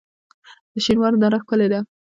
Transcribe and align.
د 0.73 0.75
شینوارو 0.85 1.21
دره 1.21 1.37
ښکلې 1.43 1.67
ده 1.71 1.79